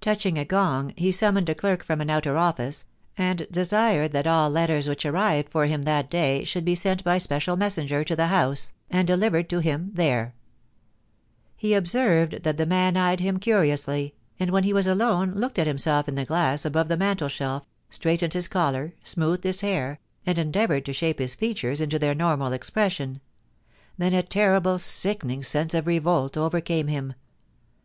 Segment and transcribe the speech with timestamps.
[0.00, 2.86] Touch ing a gong, he summoned a clerk from an outer office,
[3.16, 7.18] and desired that all letters which arrived for him that day should be sent by
[7.18, 10.34] special messenger to the House, and delivered to him there
[11.56, 15.68] He observed that the man eyed hifh curiously, and when he was alone looked at
[15.68, 20.36] himself in the glass above the mantel shelf, straightened his collar, smoothed his hair, and
[20.36, 23.20] en deavoured to shape his features into their normal expression;
[23.96, 27.14] then a terrible, sickening sense of revolt overcame him.